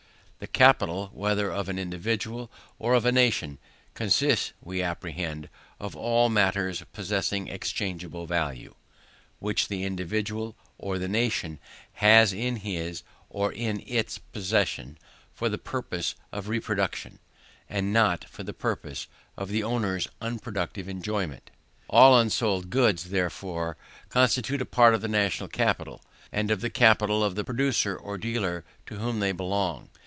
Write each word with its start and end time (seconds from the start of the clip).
The 0.41 0.47
capital, 0.47 1.11
whether 1.13 1.51
of 1.51 1.69
an 1.69 1.77
individual 1.77 2.49
or 2.79 2.95
of 2.95 3.05
a 3.05 3.11
nation, 3.11 3.59
consists, 3.93 4.53
we 4.59 4.81
apprehend, 4.81 5.49
of 5.79 5.95
all 5.95 6.29
matters 6.29 6.81
possessing 6.93 7.47
exchangeable 7.47 8.25
value, 8.25 8.73
which 9.37 9.67
the 9.67 9.83
individual 9.83 10.55
or 10.79 10.97
the 10.97 11.07
nation 11.07 11.59
has 11.93 12.33
in 12.33 12.55
his 12.55 13.03
or 13.29 13.53
in 13.53 13.83
its 13.85 14.17
possession 14.17 14.97
for 15.31 15.47
the 15.47 15.59
purpose 15.59 16.15
of 16.31 16.47
reproduction, 16.49 17.19
and 17.69 17.93
not 17.93 18.23
for 18.27 18.41
the 18.41 18.51
purpose 18.51 19.05
of 19.37 19.49
the 19.49 19.61
owner's 19.61 20.07
unproductive 20.21 20.89
enjoyment. 20.89 21.51
All 21.87 22.19
unsold 22.19 22.71
goods, 22.71 23.11
therefore, 23.11 23.77
constitute 24.09 24.63
a 24.63 24.65
part 24.65 24.95
of 24.95 25.01
the 25.01 25.07
national 25.07 25.49
capital, 25.49 26.01
and 26.31 26.49
of 26.49 26.61
the 26.61 26.71
capital 26.71 27.23
of 27.23 27.35
the 27.35 27.43
producer 27.43 27.95
or 27.95 28.17
dealer 28.17 28.65
to 28.87 28.95
whom 28.95 29.19
they 29.19 29.33
belong. 29.33 29.89